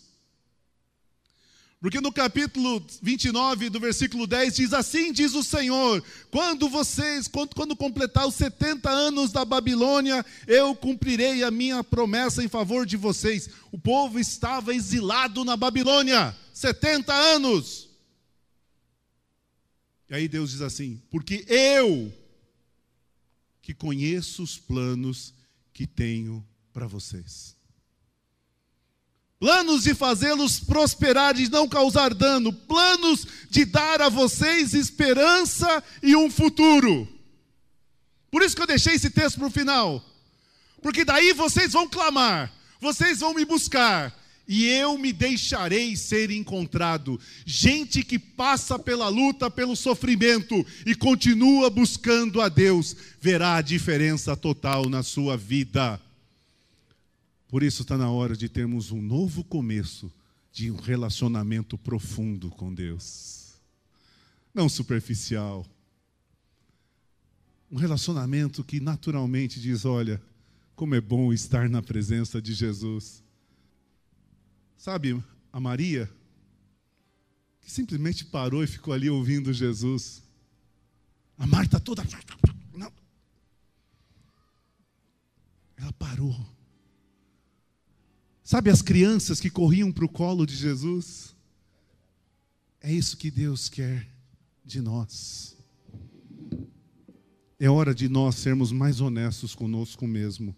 [1.80, 7.54] Porque no capítulo 29, do versículo 10, diz assim: diz o Senhor, quando vocês, quando,
[7.54, 12.96] quando completar os 70 anos da Babilônia, eu cumprirei a minha promessa em favor de
[12.96, 13.48] vocês.
[13.70, 17.88] O povo estava exilado na Babilônia, 70 anos.
[20.11, 22.12] E aí Deus diz assim: porque eu,
[23.61, 25.34] que conheço os planos
[25.72, 27.56] que tenho para vocês.
[29.38, 36.16] Planos de fazê-los prosperar e não causar dano, planos de dar a vocês esperança e
[36.16, 37.06] um futuro.
[38.30, 40.04] Por isso que eu deixei esse texto para o final,
[40.82, 44.17] porque daí vocês vão clamar, vocês vão me buscar,
[44.49, 47.20] e eu me deixarei ser encontrado.
[47.44, 54.34] Gente que passa pela luta, pelo sofrimento e continua buscando a Deus, verá a diferença
[54.34, 56.01] total na sua vida.
[57.46, 60.11] Por isso está na hora de termos um novo começo
[60.51, 63.53] de um relacionamento profundo com Deus,
[64.55, 65.66] não superficial.
[67.70, 70.22] Um relacionamento que naturalmente diz: olha,
[70.74, 73.22] como é bom estar na presença de Jesus
[74.78, 75.22] Sabe,
[75.52, 76.08] a Maria,
[77.60, 80.22] que simplesmente parou e ficou ali ouvindo Jesus.
[81.36, 82.02] A Marta toda.
[82.72, 82.92] Não.
[85.76, 86.34] Ela parou.
[88.44, 91.36] Sabe as crianças que corriam para o colo de Jesus?
[92.80, 94.08] É isso que Deus quer
[94.64, 95.56] de nós.
[97.58, 100.54] É hora de nós sermos mais honestos conosco mesmo.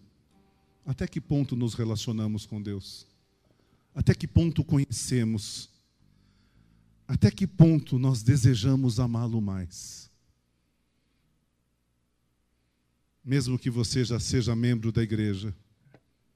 [0.85, 3.10] Até que ponto nos relacionamos com Deus?
[3.93, 5.69] Até que ponto conhecemos?
[7.07, 10.09] Até que ponto nós desejamos amá-lo mais?
[13.23, 15.53] Mesmo que você já seja membro da igreja,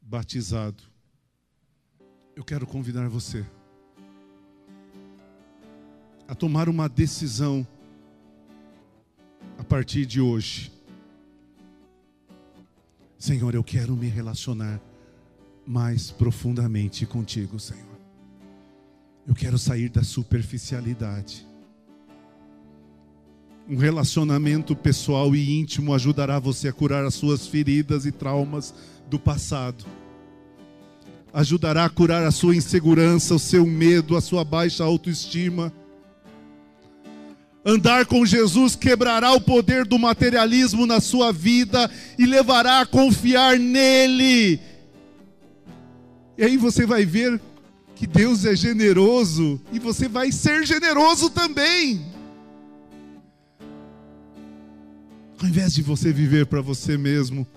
[0.01, 0.83] batizado,
[2.35, 3.45] eu quero convidar você
[6.27, 7.65] a tomar uma decisão
[9.57, 10.71] a partir de hoje.
[13.17, 14.81] Senhor, eu quero me relacionar
[15.65, 17.83] mais profundamente contigo, Senhor.
[19.27, 21.47] Eu quero sair da superficialidade.
[23.67, 28.75] Um relacionamento pessoal e íntimo ajudará você a curar as suas feridas e traumas
[29.09, 29.83] do passado.
[31.33, 35.73] Ajudará a curar a sua insegurança, o seu medo, a sua baixa autoestima.
[37.65, 41.89] Andar com Jesus quebrará o poder do materialismo na sua vida
[42.19, 44.59] e levará a confiar nele
[46.37, 47.39] e aí você vai ver
[47.95, 52.05] que Deus é generoso e você vai ser generoso também.
[55.41, 57.47] Ao invés de você viver para você mesmo,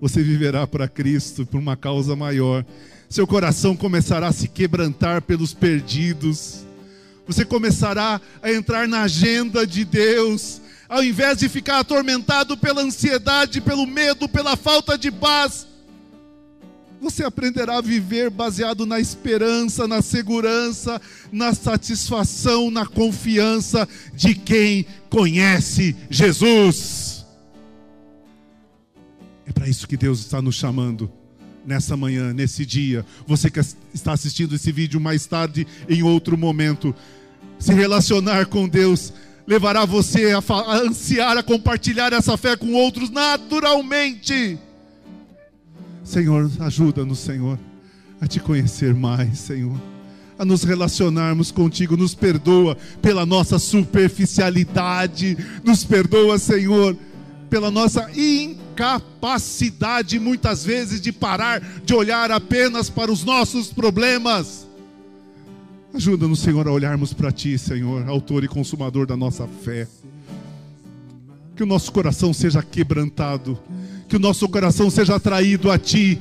[0.00, 2.64] você viverá para Cristo, por uma causa maior.
[3.08, 6.64] Seu coração começará a se quebrantar pelos perdidos.
[7.26, 10.60] Você começará a entrar na agenda de Deus.
[10.88, 15.66] Ao invés de ficar atormentado pela ansiedade, pelo medo, pela falta de paz,
[17.02, 24.86] você aprenderá a viver baseado na esperança, na segurança, na satisfação, na confiança de quem
[25.10, 27.26] conhece Jesus.
[29.44, 31.10] É para isso que Deus está nos chamando
[31.66, 33.04] nessa manhã, nesse dia.
[33.26, 33.58] Você que
[33.92, 36.94] está assistindo esse vídeo mais tarde, em outro momento,
[37.58, 39.12] se relacionar com Deus
[39.44, 44.56] levará você a, a ansiar, a compartilhar essa fé com outros naturalmente.
[46.12, 47.58] Senhor, ajuda-nos, Senhor,
[48.20, 49.80] a te conhecer mais, Senhor,
[50.38, 51.96] a nos relacionarmos contigo.
[51.96, 56.94] Nos perdoa pela nossa superficialidade, nos perdoa, Senhor,
[57.48, 64.68] pela nossa incapacidade, muitas vezes, de parar de olhar apenas para os nossos problemas.
[65.94, 69.88] Ajuda-nos, Senhor, a olharmos para Ti, Senhor, autor e consumador da nossa fé.
[71.56, 73.58] Que o nosso coração seja quebrantado
[74.12, 76.20] que o nosso coração seja atraído a Ti,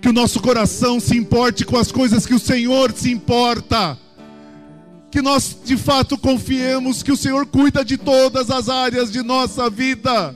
[0.00, 3.98] que o nosso coração se importe com as coisas que o Senhor se importa,
[5.10, 9.68] que nós de fato confiemos que o Senhor cuida de todas as áreas de nossa
[9.68, 10.32] vida,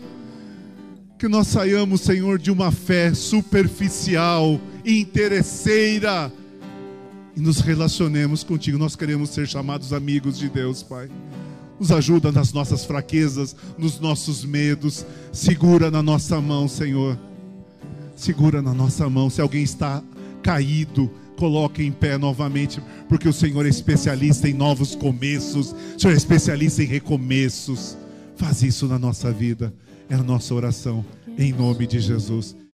[1.21, 6.33] que nós saiamos, Senhor, de uma fé superficial, interesseira,
[7.37, 8.77] e nos relacionemos contigo.
[8.77, 11.09] Nós queremos ser chamados amigos de Deus, Pai.
[11.79, 15.07] Nos ajuda nas nossas fraquezas, nos nossos medos.
[15.33, 17.19] Segura na nossa mão, Senhor.
[18.17, 19.31] Segura na nossa mão.
[19.31, 20.03] Se alguém está
[20.43, 25.75] caído, coloque em pé novamente, porque o Senhor é especialista em novos começos.
[25.97, 27.97] O Senhor é especialista em recomeços.
[28.37, 29.73] Faz isso na nossa vida.
[30.11, 31.05] É a nossa oração.
[31.39, 32.57] Em nome de Jesus.